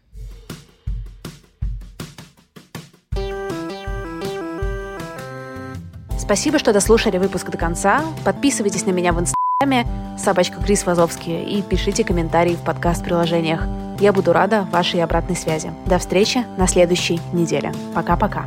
[6.33, 8.03] Спасибо, что дослушали выпуск до конца.
[8.25, 13.69] Подписывайтесь на меня в инстаграме собачка Крис Вазовский и пишите комментарии в подкаст-приложениях.
[14.01, 15.75] Я буду рада вашей обратной связи.
[15.85, 17.75] До встречи на следующей неделе.
[17.93, 18.47] Пока-пока.